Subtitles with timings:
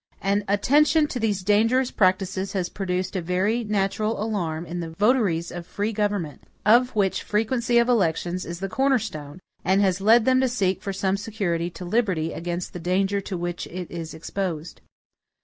[0.23, 5.51] An attention to these dangerous practices has produced a very natural alarm in the votaries
[5.51, 10.25] of free government, of which frequency of elections is the corner stone; and has led
[10.25, 14.15] them to seek for some security to liberty, against the danger to which it is
[14.15, 14.81] exposed.